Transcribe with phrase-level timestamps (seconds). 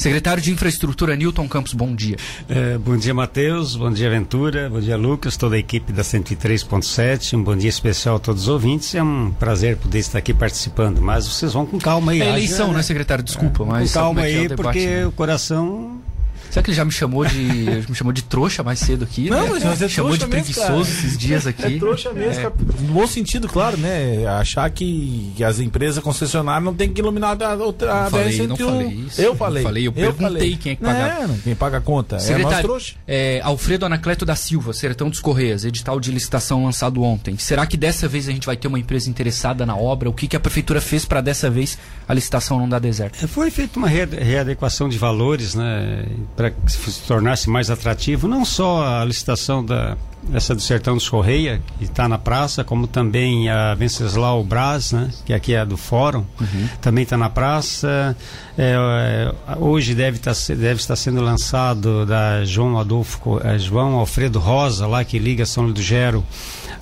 [0.00, 2.14] Secretário de Infraestrutura Newton Campos, bom dia.
[2.48, 3.74] É, bom dia, Matheus.
[3.74, 4.70] Bom dia, Ventura.
[4.70, 5.36] Bom dia, Lucas.
[5.36, 7.36] Toda a equipe da 103.7.
[7.36, 8.94] Um bom dia especial a todos os ouvintes.
[8.94, 11.00] É um prazer poder estar aqui participando.
[11.00, 12.22] Mas vocês vão com calma aí.
[12.22, 13.24] É eleição, né, secretário?
[13.24, 13.92] Desculpa, é, mas.
[13.92, 15.06] Com calma é aí, é o porque debate, né?
[15.08, 16.00] o coração
[16.50, 17.36] Será que ele já me chamou de
[17.88, 19.28] me chamou de trouxa mais cedo aqui?
[19.30, 19.60] Não, né?
[19.64, 20.80] mas é chamou de mesmo, preguiçoso cara.
[20.80, 21.76] esses dias aqui.
[21.76, 22.54] É trouxa mesmo, cara.
[22.80, 24.26] no bom sentido, claro, né?
[24.26, 27.72] Achar que, as empresas concessionárias não tem que iluminar a, a, a Não
[28.10, 28.64] falei, não BR-101.
[28.66, 29.20] falei isso.
[29.20, 29.62] Eu Não falei.
[29.62, 31.26] falei, eu perguntei quem é que pagava.
[31.26, 32.16] Não, quem paga a conta.
[32.16, 32.94] É nós Secretário, trouxa.
[33.06, 37.36] é, Alfredo Anacleto da Silva, Sertão dos Correias, edital de licitação lançado ontem.
[37.38, 40.08] Será que dessa vez a gente vai ter uma empresa interessada na obra?
[40.08, 43.22] O que, que a prefeitura fez para dessa vez a licitação não dar deserto?
[43.22, 46.04] É, Foi feita uma re- readequação de valores, né,
[46.38, 49.96] para que se tornasse mais atrativo, não só a licitação da
[50.32, 55.10] essa do Sertão dos Correia, que está na praça, como também a Venceslau Braz, né,
[55.24, 56.24] que aqui é do Fórum,
[56.80, 58.16] também está na praça.
[58.56, 64.38] É, é, hoje deve, tá, deve estar sendo lançado da João Adolfo, eh, João Alfredo
[64.38, 66.24] Rosa, lá que liga São Ludgero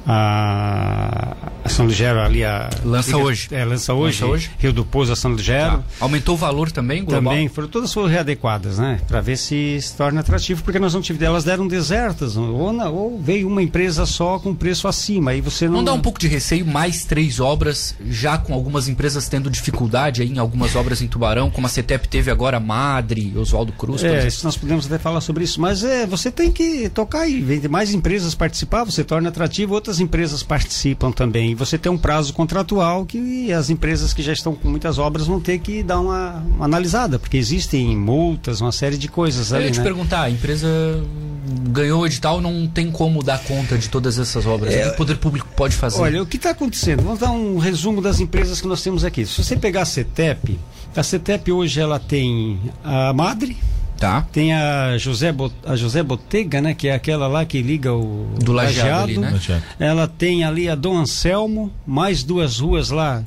[0.08, 3.48] a, a São Ludgero ali a Lança liga- hoje.
[3.50, 4.22] É, lança hoje.
[4.22, 4.50] Lança hoje.
[4.58, 5.78] Rio do Pouso a São Ludgero.
[5.78, 5.82] Tá.
[6.00, 7.32] Aumentou o valor também, global?
[7.32, 9.00] Também foram todas foram readequadas, né?
[9.06, 12.88] Para ver se se torna atrativo, porque nós não tivemos, elas deram desertas, ou, na-
[12.88, 16.20] ou veio uma empresa só com preço acima, aí você não Não dá um pouco
[16.20, 21.02] de receio mais três obras, já com algumas empresas tendo dificuldade aí em algumas obras
[21.02, 24.96] em Tubarão, como a CETEP teve agora, Madre, Oswaldo Cruz, É, isso nós podemos até
[24.96, 29.02] falar sobre isso, mas é, você tem que tocar e vender mais empresas participar, você
[29.02, 31.50] torna atrativo, outras empresas participam também.
[31.50, 35.26] E você tem um prazo contratual que as empresas que já estão com muitas obras
[35.26, 39.56] vão ter que dar uma, uma analisada, porque existem multas, uma série de coisas Eu
[39.56, 39.84] ali, ia te né?
[39.84, 40.68] perguntar, a empresa
[41.70, 44.74] ganhou o edital, não tem como dar conta de todas essas obras.
[44.74, 46.00] O que o poder público pode fazer?
[46.00, 47.02] Olha, o que está acontecendo?
[47.02, 49.24] Vamos dar um resumo das empresas que nós temos aqui.
[49.26, 50.58] Se você pegar a CETEP,
[50.94, 53.56] a CETEP hoje ela tem a Madre,
[53.98, 54.26] tá.
[54.32, 58.28] tem a José, Bo- a José Botega, né, que é aquela lá que liga o
[58.42, 59.30] Do Lajeado ali, né?
[59.30, 59.62] Lajeado.
[59.78, 63.22] Ela tem ali a Dom Anselmo, mais duas ruas lá,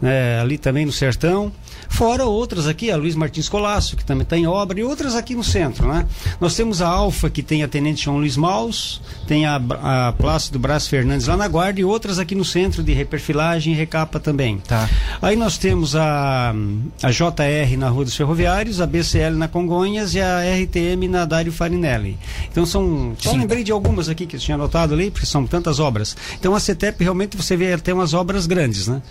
[0.00, 1.50] né, ali também no Sertão.
[1.88, 5.34] Fora outras aqui, a Luiz Martins Colasso, que também está em obra, e outras aqui
[5.34, 6.06] no centro, né?
[6.40, 10.58] Nós temos a Alfa, que tem a Tenente João Luiz Maus, tem a, a Plácido
[10.58, 14.58] Brás Fernandes lá na Guarda, e outras aqui no centro de reperfilagem e recapa também.
[14.58, 14.88] Tá.
[15.20, 16.54] Aí nós temos a,
[17.02, 21.52] a JR na Rua dos Ferroviários, a BCL na Congonhas e a RTM na Dário
[21.52, 22.16] Farinelli.
[22.50, 23.14] Então são.
[23.18, 23.38] Só Sim.
[23.38, 26.16] lembrei de algumas aqui que eu tinha anotado ali, porque são tantas obras.
[26.38, 29.02] Então a CETEP realmente você vê tem umas obras grandes, né?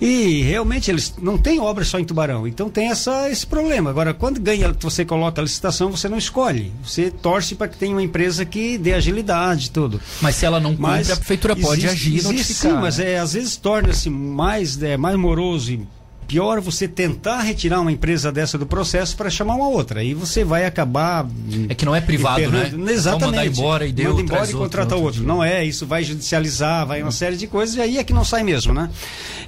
[0.00, 2.17] E realmente eles não têm obras só em Tubarão.
[2.46, 3.90] Então tem essa, esse problema.
[3.90, 6.72] Agora, quando ganha, você coloca a licitação, você não escolhe.
[6.82, 10.00] Você torce para que tenha uma empresa que dê agilidade e tudo.
[10.20, 12.54] Mas se ela não cumpre, Mas a prefeitura pode existe- agir existe.
[12.54, 13.12] Sim, mas né?
[13.12, 15.86] é, às vezes torna-se mais, é, mais moroso e
[16.28, 20.00] pior você tentar retirar uma empresa dessa do processo para chamar uma outra.
[20.00, 21.26] Aí você vai acabar.
[21.68, 22.70] É que não é privado, né?
[22.92, 23.20] Exatamente.
[23.20, 25.24] Vão mandar embora e deu, Manda embora e contrata outro outro.
[25.24, 28.24] Não é, isso vai judicializar, vai uma série de coisas e aí é que não
[28.24, 28.90] sai mesmo, né?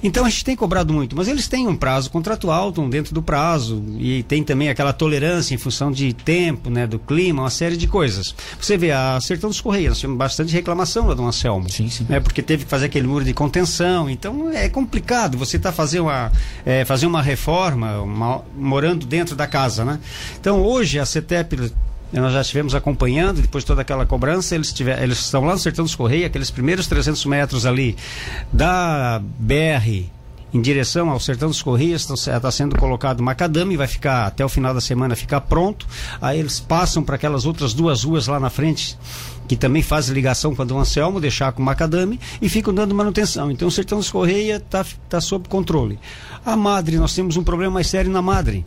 [0.03, 3.21] Então a gente tem cobrado muito, mas eles têm um prazo contratual, estão dentro do
[3.21, 7.77] prazo e tem também aquela tolerância em função de tempo, né, do clima, uma série
[7.77, 8.35] de coisas.
[8.59, 11.69] Você vê a Sertão dos Correios, nós tivemos bastante reclamação lá do Anselmo.
[11.69, 12.05] Sim, sim.
[12.09, 15.37] É porque teve que fazer aquele muro de contenção, então é complicado.
[15.37, 16.31] Você está fazendo uma,
[16.65, 19.99] é, fazer uma reforma, uma- morando dentro da casa, né?
[20.39, 21.71] Então hoje a CETEP
[22.13, 25.59] nós já estivemos acompanhando, depois de toda aquela cobrança, eles, tiver, eles estão lá no
[25.59, 27.95] Sertão dos Correios, aqueles primeiros 300 metros ali
[28.51, 30.09] da BR
[30.53, 34.73] em direção ao Sertão dos Correios, está sendo colocado macadame, vai ficar até o final
[34.73, 35.87] da semana ficar pronto.
[36.21, 38.97] Aí eles passam para aquelas outras duas ruas lá na frente,
[39.47, 43.49] que também fazem ligação com a do Anselmo, deixar com macadame e ficam dando manutenção.
[43.49, 45.97] Então o Sertão dos Correios está tá sob controle.
[46.45, 48.65] A Madre, nós temos um problema mais sério na Madre.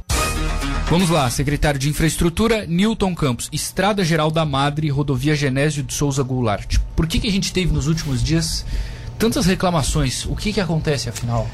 [0.89, 3.49] Vamos lá, secretário de Infraestrutura, Newton Campos.
[3.53, 6.79] Estrada Geral da Madre, Rodovia Genésio de Souza Goulart.
[6.95, 8.65] Por que, que a gente teve nos últimos dias
[9.19, 10.25] tantas reclamações?
[10.27, 11.49] O que, que acontece, afinal?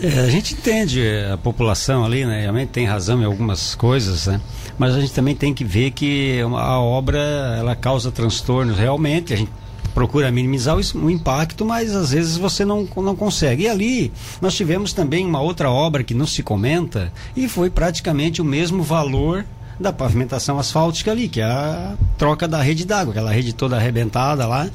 [0.00, 2.42] É, a gente entende a população ali, né?
[2.42, 4.40] Realmente tem razão em algumas coisas, né?
[4.78, 7.18] Mas a gente também tem que ver que uma- a obra
[7.58, 9.32] ela causa transtornos realmente.
[9.32, 9.50] A gente
[9.96, 13.62] procura minimizar o, impacto, mas às vezes você não, não consegue.
[13.62, 14.12] E ali
[14.42, 18.82] nós tivemos também uma outra obra que não se comenta e foi praticamente o mesmo
[18.82, 19.46] valor
[19.80, 24.46] da pavimentação asfáltica ali, que é a troca da rede d'água, aquela rede toda arrebentada
[24.46, 24.68] lá,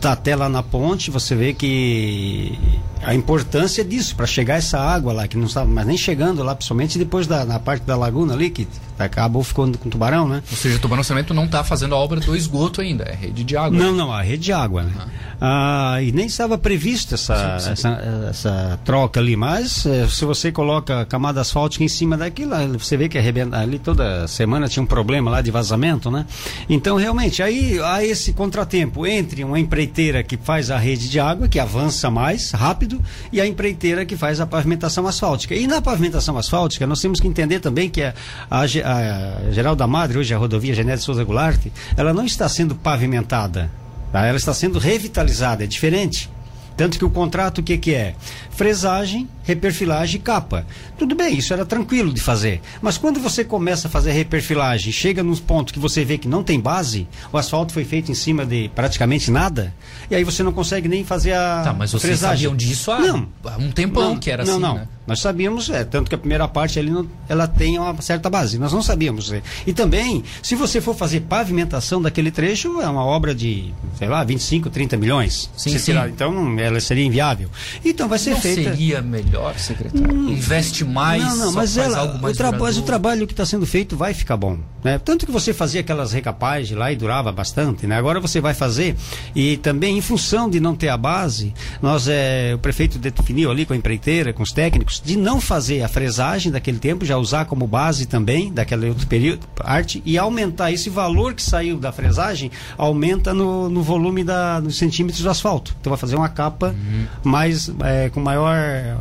[0.00, 2.58] tá até lá na ponte, você vê que
[3.00, 6.54] a importância disso, para chegar essa água lá, que não estava mais nem chegando lá,
[6.54, 8.66] principalmente depois da na parte da laguna ali, que
[8.98, 10.42] acabou ficando com tubarão, né?
[10.50, 13.44] Ou seja, o tubarão saneamento não está fazendo a obra do esgoto ainda, é rede
[13.44, 13.78] de água.
[13.78, 14.92] Não, não, a rede de água, né?
[15.40, 15.98] Ah.
[16.02, 17.72] e nem estava prevista essa, sim, sim.
[17.72, 17.88] essa,
[18.30, 23.08] essa, troca ali, mas eh, se você coloca camada asfáltica em cima daquilo, você vê
[23.08, 26.24] que arrebenta, ali toda semana tinha um problema lá de vazamento, né?
[26.68, 31.48] Então, realmente, aí há esse contratempo entre uma empreiteira que faz a rede de água,
[31.48, 33.00] que avança mais rápido,
[33.32, 35.54] e a empreiteira que faz a pavimentação asfáltica.
[35.54, 38.14] E na pavimentação asfáltica, nós temos que entender também que a,
[38.50, 41.66] a, a Geral da Madre, hoje a rodovia Genésio Souza Goulart,
[41.96, 43.70] ela não está sendo pavimentada,
[44.12, 44.26] tá?
[44.26, 46.30] ela está sendo revitalizada, é diferente.
[46.76, 48.14] Tanto que o contrato o que, que é?
[48.54, 50.66] Fresagem, reperfilagem e capa.
[50.98, 52.60] Tudo bem, isso era tranquilo de fazer.
[52.80, 56.42] Mas quando você começa a fazer reperfilagem, chega nos pontos que você vê que não
[56.42, 59.74] tem base, o asfalto foi feito em cima de praticamente nada,
[60.10, 62.46] e aí você não consegue nem fazer a tá, mas vocês fresagem.
[62.46, 64.74] sabiam disso há, não, há um tempão não, que era não, assim, não.
[64.76, 64.88] Né?
[65.06, 68.58] Nós sabíamos, é, tanto que a primeira parte ali não, ela tem uma certa base.
[68.58, 69.30] Nós não sabíamos.
[69.30, 69.42] É.
[69.66, 74.24] E também, se você for fazer pavimentação daquele trecho, é uma obra de, sei lá,
[74.24, 75.50] 25, 30 milhões.
[75.56, 75.92] Sim, sim.
[76.08, 77.50] então, ela seria inviável.
[77.84, 80.12] Então vai ser não seria melhor, secretário?
[80.12, 83.26] Hum, Investe mais, não, não, mas faz ela, algo mais o, tra mas o trabalho
[83.26, 84.58] que está sendo feito vai ficar bom.
[84.82, 84.98] Né?
[84.98, 87.86] Tanto que você fazia aquelas recapagens lá e durava bastante.
[87.86, 87.96] Né?
[87.96, 88.94] Agora você vai fazer.
[89.34, 93.64] E também, em função de não ter a base, nós, é, o prefeito definiu ali
[93.64, 97.46] com a empreiteira, com os técnicos, de não fazer a fresagem daquele tempo, já usar
[97.46, 102.50] como base também daquele outro período, arte, e aumentar esse valor que saiu da fresagem,
[102.76, 105.74] aumenta no, no volume da, nos centímetros do asfalto.
[105.80, 107.06] Então vai fazer uma capa uhum.
[107.22, 108.96] mais é, com maior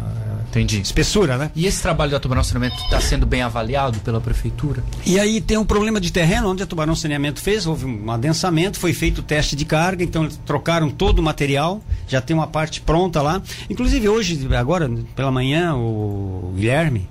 [0.49, 0.81] Entendi.
[0.81, 1.51] espessura, né?
[1.55, 4.83] E esse trabalho da tubarão saneamento está sendo bem avaliado pela prefeitura?
[5.05, 8.79] E aí tem um problema de terreno, onde a tubarão saneamento fez, houve um adensamento,
[8.79, 12.47] foi feito o teste de carga, então eles trocaram todo o material, já tem uma
[12.47, 13.41] parte pronta lá.
[13.69, 17.09] Inclusive hoje, agora pela manhã, o Guilherme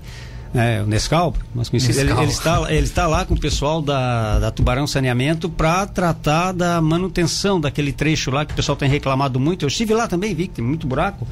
[0.54, 2.16] é, o Nescau, mais conhecido, Nescau.
[2.18, 6.52] Ele, ele, está, ele está lá com o pessoal da, da Tubarão Saneamento para tratar
[6.52, 9.64] da manutenção daquele trecho lá que o pessoal tem reclamado muito.
[9.64, 11.26] Eu estive lá também, vi que tem muito buraco.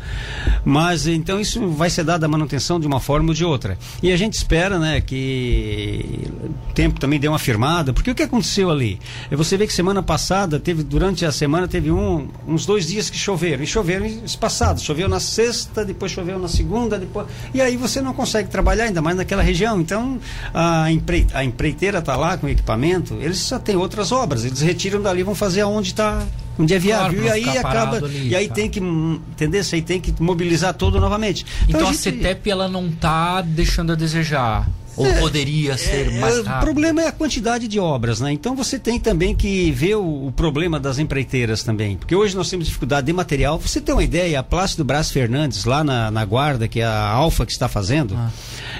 [0.65, 3.79] Mas então isso vai ser dado a manutenção de uma forma ou de outra.
[4.03, 6.29] E a gente espera né, que
[6.69, 8.99] o tempo também dê uma firmada, porque o que aconteceu ali?
[9.31, 13.11] É você vê que semana passada, teve durante a semana, teve um, uns dois dias
[13.11, 13.63] que choveram.
[13.63, 14.83] E choveram espaçados.
[14.83, 17.27] Choveu na sexta, depois choveu na segunda, depois.
[17.53, 19.81] E aí você não consegue trabalhar ainda mais mais naquela região.
[19.81, 20.19] Então,
[20.55, 24.61] a, empre, a empreiteira está lá com o equipamento, eles só têm outras obras, eles
[24.61, 26.23] retiram dali vão fazer aonde está
[26.59, 27.21] onde é viável.
[27.23, 27.97] Claro, e aí acaba.
[27.97, 28.55] Ali, e aí tá.
[28.55, 28.81] tem que.
[28.81, 29.61] Entender?
[29.61, 31.45] Isso aí tem que mobilizar todo novamente.
[31.69, 32.09] Então, então a, gente...
[32.09, 34.69] a CETEP ela não está deixando a desejar.
[35.01, 36.57] Ou é, poderia ser é, mais rápido?
[36.57, 38.33] O problema é a quantidade de obras, né?
[38.33, 41.97] Então você tem também que ver o, o, problema das empreiteiras também.
[41.97, 43.59] Porque hoje nós temos dificuldade de material.
[43.59, 47.09] Você tem uma ideia, a Plácido Brás Fernandes, lá na, na Guarda, que é a
[47.09, 48.31] Alfa que está fazendo, ah.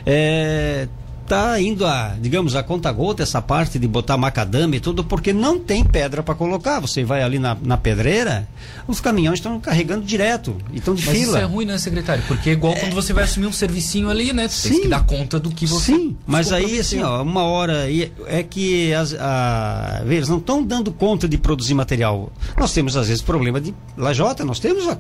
[0.05, 0.89] é,
[1.31, 5.33] está indo a, digamos, a conta gota essa parte de botar macadame e tudo, porque
[5.33, 6.81] não tem pedra para colocar.
[6.81, 8.49] Você vai ali na, na pedreira,
[8.89, 11.39] os caminhões estão carregando direto e estão de Mas fila.
[11.39, 12.25] Isso é ruim, né, secretário?
[12.27, 12.81] Porque é igual é...
[12.81, 14.49] quando você vai assumir um servicinho ali, né?
[14.49, 15.93] Você sim, tem que dar conta do que você.
[15.93, 17.87] Sim, mas aí, assim, ó, uma hora
[18.27, 22.33] é que as, a, eles não estão dando conta de produzir material.
[22.59, 24.99] Nós temos, às vezes, problema de lajota, nós temos a,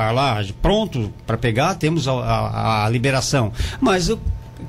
[0.00, 3.52] a laje pronto para pegar, temos a, a, a liberação.
[3.80, 4.18] Mas o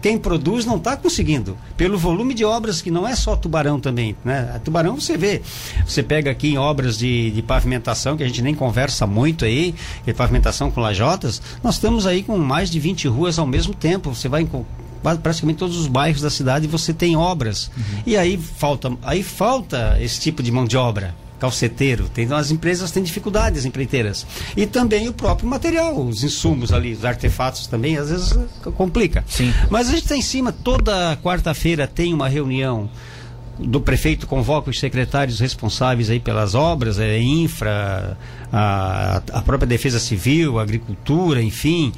[0.02, 1.58] quem produz não está conseguindo.
[1.78, 4.16] Pelo volume de obras que não é só tubarão também.
[4.24, 4.52] Né?
[4.56, 5.42] A tubarão você vê.
[5.86, 9.74] Você pega aqui em obras de, de pavimentação, que a gente nem conversa muito aí,
[10.06, 14.14] de pavimentação com lajotas, nós estamos aí com mais de 20 ruas ao mesmo tempo.
[14.14, 14.50] Você vai em
[15.22, 17.70] praticamente todos os bairros da cidade você tem obras.
[17.76, 18.04] Uhum.
[18.06, 22.08] E aí falta, aí falta esse tipo de mão de obra calceteiro.
[22.08, 24.26] Tem, então, as empresas têm dificuldades empreiteiras.
[24.56, 28.34] E também o próprio material, os insumos ali, os artefatos também, às vezes
[28.78, 29.26] complica.
[29.28, 29.54] Sim.
[29.70, 32.90] Mas a gente está em cima, toda quarta-feira tem uma reunião
[33.60, 38.18] do prefeito convoca os secretários responsáveis aí pelas obras, é, infra,
[38.52, 41.92] a, a própria defesa civil, agricultura, enfim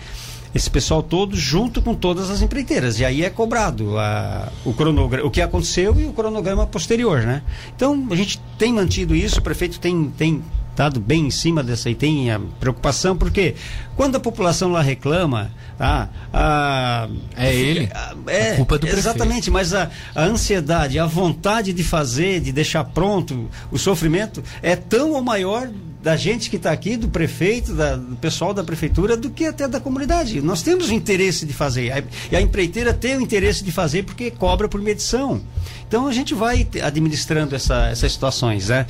[0.55, 2.97] esse pessoal todo junto com todas as empreiteiras.
[2.97, 7.43] E aí é cobrado a, o, cronograma, o que aconteceu e o cronograma posterior, né?
[7.75, 11.89] Então a gente tem mantido isso, o prefeito tem, tem estado bem em cima dessa
[11.89, 13.55] e tem a preocupação, porque
[13.95, 17.89] quando a população lá reclama, tá, a, é ele,
[18.27, 19.53] é, a culpa é do Exatamente, prefeito.
[19.53, 25.11] mas a, a ansiedade, a vontade de fazer, de deixar pronto, o sofrimento é tão
[25.11, 25.69] ou maior
[26.05, 29.67] da gente que está aqui, do prefeito, da, do pessoal da prefeitura, do que até
[29.67, 30.39] da comunidade.
[30.39, 32.05] Nós temos o interesse de fazer.
[32.31, 35.41] E a empreiteira tem o interesse de fazer porque cobra por medição.
[35.87, 38.85] Então a gente vai administrando essa, essas situações, né?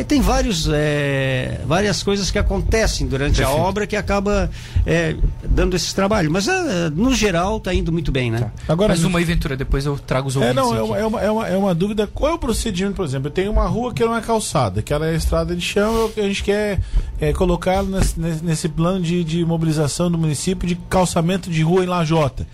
[0.00, 3.58] E, tem vários, é, várias coisas que acontecem durante Perfeito.
[3.58, 4.50] a obra que acaba
[4.84, 6.30] é, dando esse trabalho.
[6.30, 8.40] Mas é, no geral está indo muito bem, né?
[8.40, 8.72] Tá.
[8.72, 10.50] Agora, Mais uma aí, Ventura, depois eu trago os outros.
[10.50, 12.06] É, não, é uma, é, uma, é, uma, é uma dúvida.
[12.06, 13.28] Qual é o procedimento, por exemplo?
[13.28, 16.20] Eu tenho uma rua que não é calçada, que ela é estrada de chão, a
[16.22, 16.80] gente quer
[17.20, 21.86] é, colocar nesse, nesse plano de, de mobilização do município de calçamento de rua em
[21.86, 22.46] Lajota.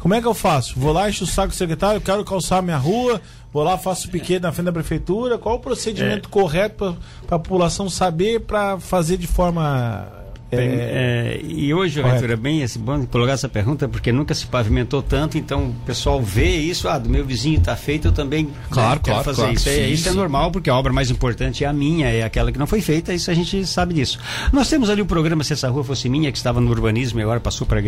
[0.00, 0.78] Como é que eu faço?
[0.78, 3.20] Vou lá, encho o saco do secretário, quero calçar minha rua,
[3.52, 5.36] vou lá, faço piquete na frente da prefeitura.
[5.36, 6.32] Qual o procedimento é.
[6.32, 10.19] correto para a população saber para fazer de forma
[10.52, 14.46] é, é, e hoje, Arthur, é bem esse bom colocar essa pergunta, porque nunca se
[14.46, 18.48] pavimentou tanto, então o pessoal vê isso, ah, do meu vizinho está feito, eu também
[18.68, 19.68] claro, né, claro, fazer claro, isso.
[19.68, 22.50] É, sim, isso é normal, porque a obra mais importante é a minha, é aquela
[22.50, 24.18] que não foi feita, isso a gente sabe disso.
[24.52, 27.22] Nós temos ali o programa Se Essa Rua Fosse Minha, que estava no urbanismo e
[27.22, 27.80] agora passou para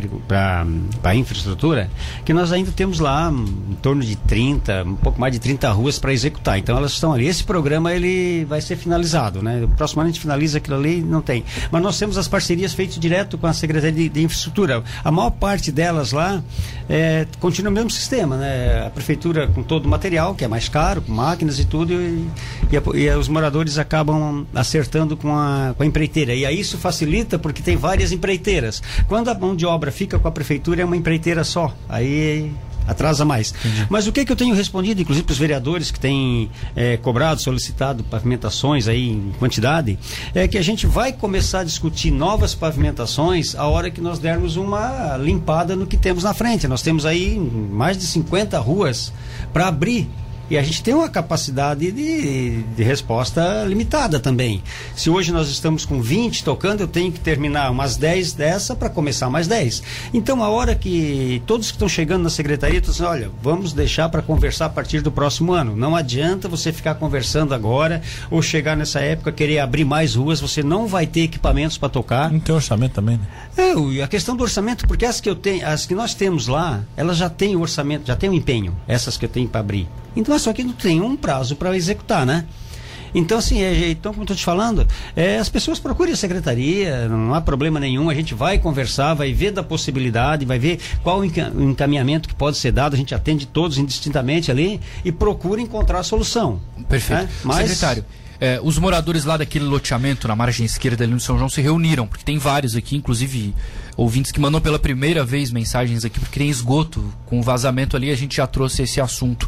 [1.03, 1.91] a infraestrutura,
[2.25, 5.99] que nós ainda temos lá em torno de 30, um pouco mais de 30 ruas
[5.99, 6.59] para executar.
[6.59, 7.27] Então elas estão ali.
[7.27, 9.65] Esse programa ele vai ser finalizado, né?
[9.65, 11.45] O próximo ano a gente finaliza aquilo ali, não tem.
[11.71, 14.83] Mas nós temos as parcerias feitas direto com a Secretaria de, de Infraestrutura.
[15.05, 16.43] A maior parte delas lá
[16.89, 18.87] é, continua o mesmo sistema, né?
[18.87, 22.29] A prefeitura com todo o material, que é mais caro, com máquinas e tudo, e,
[22.71, 26.35] e, a, e os moradores acabam acertando com a, com a empreiteira.
[26.35, 28.83] E aí isso facilita porque tem várias empreiteiras.
[29.09, 31.75] Quando a mão de obra fica com a prefeitura, é uma empreiteira só.
[31.89, 32.53] Aí
[32.87, 33.53] atrasa mais.
[33.53, 33.87] Entendi.
[33.89, 37.41] Mas o que, que eu tenho respondido, inclusive para os vereadores que têm é, cobrado,
[37.41, 39.99] solicitado pavimentações aí em quantidade,
[40.35, 44.57] é que a gente vai começar a discutir novas pavimentações a hora que nós dermos
[44.57, 46.67] uma limpada no que temos na frente.
[46.69, 49.13] Nós temos aí mais de 50 ruas
[49.53, 50.09] para abrir
[50.53, 54.63] e a gente tem uma capacidade de, de resposta limitada também.
[54.95, 58.91] Se hoje nós estamos com 20 tocando, eu tenho que terminar umas 10 dessa para
[58.91, 59.83] começar mais 10.
[60.13, 64.11] Então, a hora que todos que estão chegando na secretaria estão dizendo, olha, vamos deixar
[64.11, 65.75] para conversar a partir do próximo ano.
[65.75, 70.63] Não adianta você ficar conversando agora ou chegar nessa época querer abrir mais ruas, você
[70.63, 72.31] não vai ter equipamentos para tocar.
[72.31, 73.25] Não tem orçamento também, né?
[73.57, 76.83] É, a questão do orçamento, porque as que eu tenho, as que nós temos lá,
[76.95, 79.89] elas já têm orçamento, já têm o empenho, essas que eu tenho para abrir.
[80.15, 82.45] Então, só que não tem um prazo para executar, né?
[83.15, 87.35] Então, assim, é, então, como estou te falando, é, as pessoas procurem a secretaria, não
[87.35, 91.25] há problema nenhum, a gente vai conversar, vai ver da possibilidade, vai ver qual o
[91.25, 96.03] encaminhamento que pode ser dado, a gente atende todos indistintamente ali e procura encontrar a
[96.03, 96.61] solução.
[96.89, 97.25] Perfeito.
[97.25, 97.29] Né?
[97.45, 98.05] Mas, Secretário,
[98.41, 102.07] é, os moradores lá daquele loteamento na margem esquerda ali no São João se reuniram,
[102.07, 103.55] porque tem vários aqui, inclusive
[103.97, 108.17] ouvintes que mandam pela primeira vez mensagens aqui, porque tem esgoto com vazamento ali, a
[108.17, 109.47] gente já trouxe esse assunto.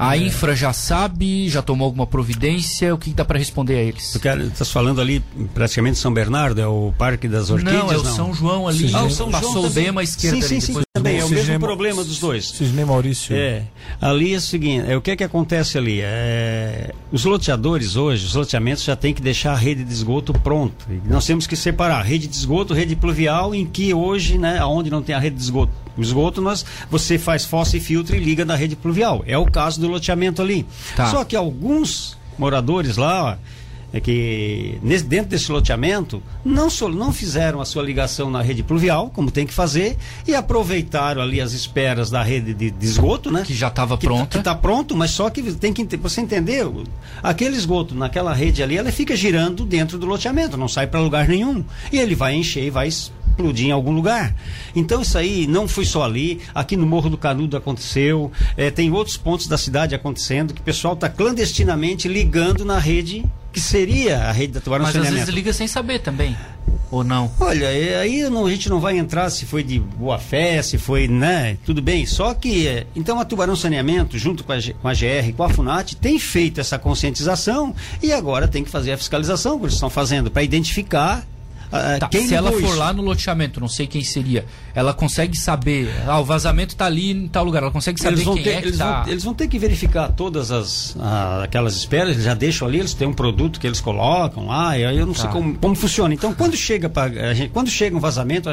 [0.00, 0.20] A é.
[0.20, 2.94] infra já sabe, já tomou alguma providência?
[2.94, 4.04] O que dá para responder a eles?
[4.04, 7.84] Você está falando ali praticamente São Bernardo, é o Parque das Orquídeas?
[7.84, 8.16] Não, é o não.
[8.16, 8.88] São João ali.
[8.88, 8.94] Sim.
[8.94, 10.40] Ah, o São Passou João bem à esquerda.
[10.40, 10.82] Sim, sim, sim.
[11.02, 12.48] Também, é o mesmo problema dos dois.
[12.48, 13.34] Cisne Maurício.
[13.34, 13.64] É.
[14.00, 16.00] Ali é o seguinte, é, o que é que acontece ali?
[16.00, 20.86] É, os loteadores hoje, os loteamentos já têm que deixar a rede de esgoto pronta.
[21.04, 25.02] Nós temos que separar rede de esgoto, rede pluvial, em que hoje, né, onde não
[25.02, 28.44] tem a rede de esgoto o esgoto, nós, você faz fossa e filtro e liga
[28.44, 29.22] na rede pluvial.
[29.26, 30.66] É o caso do loteamento ali.
[30.96, 31.06] Tá.
[31.10, 33.36] Só que alguns moradores lá, ó,
[33.92, 38.62] é que nesse, dentro desse loteamento não, so, não fizeram a sua ligação na rede
[38.62, 43.30] pluvial, como tem que fazer, e aproveitaram ali as esperas da rede de, de esgoto,
[43.30, 43.42] né?
[43.44, 44.26] Que já estava pronta.
[44.26, 46.66] Que está pronto, mas só que tem que você entender,
[47.22, 51.28] aquele esgoto naquela rede ali, ela fica girando dentro do loteamento, não sai para lugar
[51.28, 51.64] nenhum.
[51.92, 54.34] E ele vai encher e vai explodir em algum lugar.
[54.74, 58.90] Então isso aí não foi só ali, aqui no Morro do Canudo aconteceu, é, tem
[58.92, 64.24] outros pontos da cidade acontecendo que o pessoal está clandestinamente ligando na rede que seria
[64.24, 66.36] a rede da Tubarão Mas às vezes liga sem saber também.
[66.90, 67.30] Ou não?
[67.38, 70.76] Olha, é, aí não, a gente não vai entrar se foi de boa fé, se
[70.76, 71.56] foi, né?
[71.64, 72.04] Tudo bem.
[72.04, 75.48] Só que, é, então a Tubarão Saneamento, junto com a, com a GR, com a
[75.48, 79.88] FUNAT, tem feito essa conscientização e agora tem que fazer a fiscalização que eles estão
[79.88, 81.24] fazendo para identificar
[81.72, 85.88] ah, tá, se ela for lá no loteamento, não sei quem seria, ela consegue saber,
[86.06, 88.68] ah, o vazamento está ali em tal lugar, ela consegue saber quem ter, é que
[88.68, 89.02] eles tá...
[89.02, 92.78] Vão, eles vão ter que verificar todas as ah, aquelas esperas, eles já deixam ali,
[92.78, 95.22] eles têm um produto que eles colocam lá, e aí eu não tá.
[95.22, 96.12] sei como, como funciona.
[96.12, 97.10] Então, quando chega para
[97.52, 98.48] quando chega um vazamento,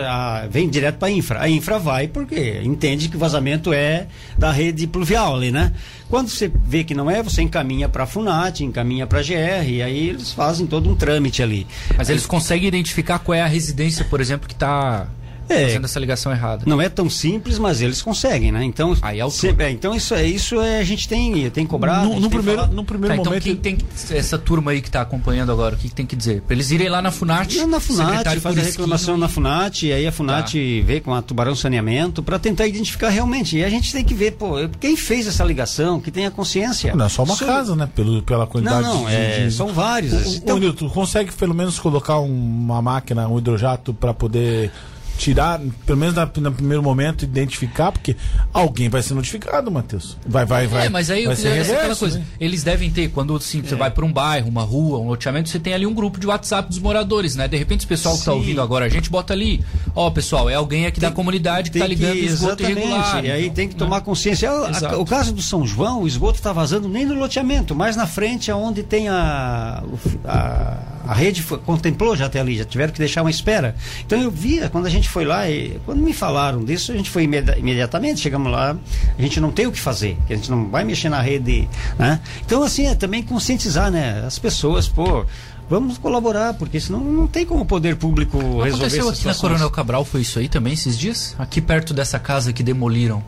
[0.49, 1.41] vem direto para a infra.
[1.41, 4.07] A infra vai porque entende que o vazamento é
[4.37, 5.73] da rede pluvial ali, né?
[6.09, 9.67] Quando você vê que não é, você encaminha para a FUNAT, encaminha para a GR,
[9.67, 11.67] e aí eles fazem todo um trâmite ali.
[11.97, 15.07] Mas eles conseguem identificar qual é a residência, por exemplo, que está
[15.49, 15.65] É.
[15.67, 16.63] fazendo essa ligação errada.
[16.65, 18.63] Não é tão simples, mas eles conseguem, né?
[18.63, 21.65] Então, Aí é o sempre- é, então isso é isso é, a gente tem tem
[21.65, 22.01] cobrado.
[22.01, 22.73] a No, no tem primeiro, falado.
[22.75, 23.43] no primeiro Tá, então momento.
[23.43, 26.15] quem tem que, essa turma aí que está acompanhando agora, o que, que tem que
[26.15, 26.41] dizer?
[26.41, 29.19] Pra eles irem lá na Funat, Não, na Funat, secretário faz a Curisquinho reclamação e-
[29.19, 33.57] na Funat, e aí a Funat vê com a Tubarão Saneamento para tentar identificar realmente.
[33.57, 36.95] E a gente tem que ver, pô, quem fez essa ligação, que tenha consciência.
[36.95, 37.87] Não é só uma Sobre- casa, né?
[37.95, 40.13] Pelo, pela Não, quantidade não, de, é, de- são vários.
[40.13, 44.71] O, Então, o Nilton, consegue pelo menos colocar uma máquina, um hidrojato para poder
[45.17, 48.15] tirar, pelo menos na- no primeiro momento, identificar, porque
[48.53, 50.17] alguém vai ser notificado, Matheus.
[50.25, 50.85] Vai, vai, vai.
[50.85, 52.19] É, mas aí vai ser é aquela reverso, coisa.
[52.19, 52.25] né?
[52.39, 55.59] Eles devem ter, quando assim, você vai para um bairro, uma rua, um loteamento, você
[55.59, 57.47] tem ali um grupo de WhatsApp dos moradores, né?
[57.47, 58.37] De repente, o pessoal que está Sim.
[58.37, 59.63] ouvindo agora, a gente bota ali,
[59.95, 63.25] ó, pessoal, é alguém aqui da comunidade que tem está ligando que- esgoto irregular.
[63.25, 63.79] E aí então, tem que né?
[63.79, 64.51] tomar consciência.
[64.51, 65.01] O- a- Exato.
[65.01, 68.51] o caso do São João, o esgoto está vazando nem no loteamento, mas na frente,
[68.51, 69.83] onde tem a,
[70.25, 73.75] a, a rede, foi- contemplou já até ali, já tiveram que deixar uma espera.
[74.05, 77.09] Então eu via, quando a gente foi lá, e, quando me falaram disso, a gente
[77.09, 78.75] foi imedi- imediatamente, chegamos lá,
[79.17, 81.67] a gente não tem o que fazer, que a gente não vai mexer na rede,
[81.97, 82.19] né?
[82.45, 84.23] Então assim, é também conscientizar, né?
[84.25, 85.25] As pessoas, pô,
[85.69, 89.41] vamos colaborar, porque senão não tem como o poder público resolver Aconteceu aqui na situações.
[89.41, 91.35] Coronel Cabral, foi isso aí também esses dias?
[91.39, 93.23] Aqui perto dessa casa que demoliram.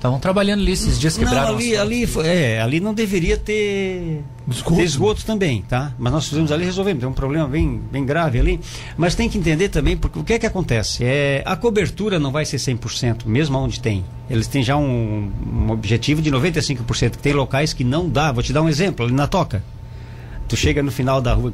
[0.00, 4.22] Estavam trabalhando ali esses dias, quebraram Não, ali, ali, foi- é, ali não deveria ter
[4.50, 4.76] Esgoto.
[4.76, 5.92] ter esgoto também, tá?
[5.98, 8.58] Mas nós fizemos ali e resolvemos, tem um problema bem, bem grave ali.
[8.96, 11.04] Mas tem que entender também, porque o que é que acontece?
[11.04, 14.02] É, a cobertura não vai ser 100%, mesmo onde tem.
[14.30, 18.32] Eles têm já um, um objetivo de 95%, que tem locais que não dá.
[18.32, 19.62] Vou te dar um exemplo, ali na Toca.
[20.48, 21.52] Tu chega no final da rua,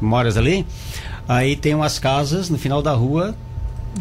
[0.00, 0.64] moras ali,
[1.26, 3.34] aí tem umas casas no final da rua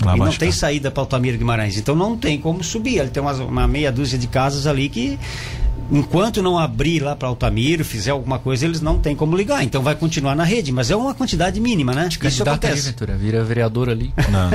[0.03, 0.55] Lá e não tem tá.
[0.55, 1.77] saída para Altamira Guimarães.
[1.77, 2.99] Então não tem como subir.
[2.99, 5.17] Ele tem uma meia dúzia de casas ali que,
[5.91, 9.63] enquanto não abrir lá para Altamira, fizer alguma coisa, eles não têm como ligar.
[9.63, 12.07] Então vai continuar na rede, mas é uma quantidade mínima, né?
[12.09, 12.89] Isso Candidata aí, acontece.
[12.89, 14.13] Ventura, vira vereador ali.
[14.29, 14.49] Não.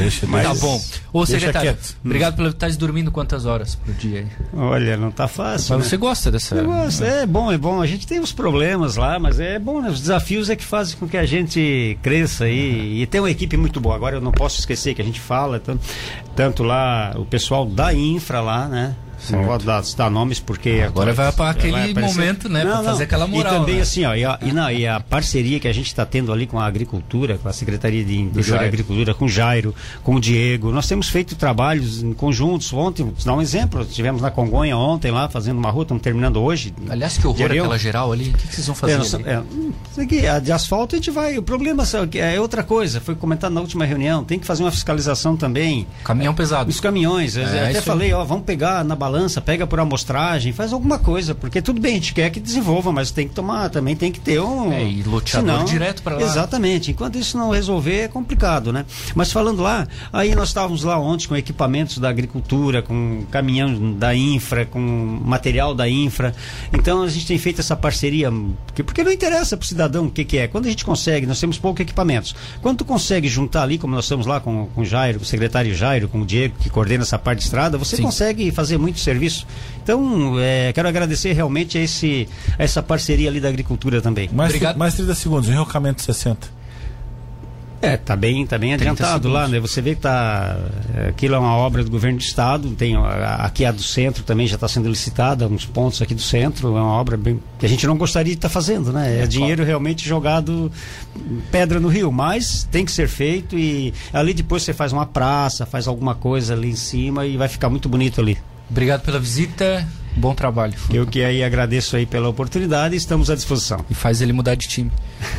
[0.00, 0.60] deixa, Mas deixa.
[0.60, 0.80] tá bom.
[1.12, 1.96] Ô, Deixa secretário, quieto.
[2.04, 4.26] obrigado pelo estar dormindo quantas horas por dia aí?
[4.52, 5.74] Olha, não tá fácil.
[5.74, 5.90] Mas né?
[5.90, 6.54] você gosta dessa.
[6.54, 7.80] Eu gosto, é bom, é bom.
[7.80, 9.90] A gente tem os problemas lá, mas é bom, né?
[9.90, 13.56] Os desafios é que fazem com que a gente cresça e, e tem uma equipe
[13.56, 13.94] muito boa.
[13.94, 15.80] Agora eu não posso esquecer que a gente fala tanto,
[16.34, 18.94] tanto lá, o pessoal da infra lá, né?
[19.30, 22.18] Não vou dar, dar nomes porque Agora vai para aquele vai aparecer.
[22.18, 22.62] momento, né?
[22.62, 23.54] pra fazer aquela moral.
[23.54, 23.82] E também né?
[23.82, 26.46] assim, ó, e a, e, não, e a parceria que a gente está tendo ali
[26.46, 28.66] com a agricultura, com a Secretaria de Interior e.
[28.66, 30.70] Agricultura, com o Jairo, com o Diego.
[30.72, 32.72] Nós temos feito trabalhos em conjuntos.
[32.72, 36.40] Ontem, vou dar um exemplo, estivemos na Congonha ontem lá, fazendo uma rua, estamos terminando
[36.42, 36.72] hoje.
[36.88, 38.30] Aliás, que horror aquela geral ali.
[38.30, 38.92] O que, que vocês vão fazer?
[39.26, 39.42] É, é,
[39.90, 41.38] isso aqui, a de asfalto a gente vai.
[41.38, 41.84] O problema
[42.14, 43.00] é outra coisa.
[43.00, 44.24] Foi comentado na última reunião.
[44.24, 45.86] Tem que fazer uma fiscalização também.
[46.04, 46.70] Caminhão pesado.
[46.70, 47.36] Os caminhões.
[47.36, 49.09] Eu É, até falei, ó, vamos pegar na balança,
[49.40, 51.34] pega por amostragem, faz alguma coisa.
[51.34, 54.20] Porque tudo bem, a gente quer que desenvolva, mas tem que tomar, também tem que
[54.20, 54.72] ter um.
[54.72, 56.22] É, e loteador direto pra lá.
[56.22, 56.90] Exatamente.
[56.90, 58.84] Enquanto isso não resolver, é complicado, né?
[59.14, 64.14] Mas falando lá, aí nós estávamos lá ontem com equipamentos da agricultura, com caminhão da
[64.14, 66.34] infra, com material da infra.
[66.72, 68.30] Então a gente tem feito essa parceria,
[68.66, 70.46] porque, porque não interessa para o cidadão o que, que é.
[70.46, 72.34] Quando a gente consegue, nós temos poucos equipamentos.
[72.60, 75.28] Quando tu consegue juntar ali, como nós estamos lá com, com o Jairo, com o
[75.28, 78.02] secretário Jairo, com o Diego, que coordena essa parte de estrada, você Sim.
[78.02, 79.46] consegue fazer muito serviço.
[79.82, 84.28] Então, é, quero agradecer realmente a, esse, a essa parceria ali da agricultura também.
[84.32, 84.76] Mais, Obrigado.
[84.76, 86.60] mais 30 segundos, enrocamento 60.
[87.82, 89.58] É, tá bem, tá bem 30 adiantado lá, né?
[89.58, 90.54] Você vê que tá.
[90.94, 92.94] é, Aquilo é uma obra do governo do estado, tem
[93.38, 96.80] aqui a do centro também já está sendo licitada, uns pontos aqui do centro, é
[96.80, 99.22] uma obra bem, que a gente não gostaria de estar fazendo, né?
[99.22, 100.70] É, dinheiro realmente jogado
[101.50, 105.64] pedra no rio, mas tem que ser feito e ali depois você faz uma praça,
[105.64, 108.36] faz alguma coisa ali em cima e vai ficar muito bonito ali.
[108.70, 109.86] Obrigado pela visita.
[110.16, 110.74] Bom trabalho.
[110.92, 113.84] Eu que aí agradeço aí pela oportunidade e estamos à disposição.
[113.88, 114.90] E faz ele mudar de time.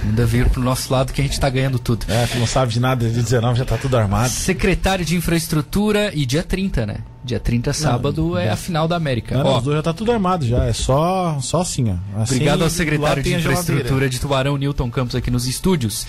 [0.04, 2.06] Ainda vir pro nosso lado que a gente tá ganhando tudo.
[2.08, 4.30] É, tu não sabe de nada, de 19 já tá tudo armado.
[4.30, 6.98] Secretário de Infraestrutura e dia 30, né?
[7.24, 9.38] Dia 30, sábado, é a final da América.
[9.38, 12.22] Não, não, Ó, os dois já tá tudo armado já, é só, só assim, ó.
[12.22, 13.36] Assim, obrigado ao secretário de.
[13.36, 16.08] Infraestrutura de Tubarão, Newton Campos, aqui nos estúdios.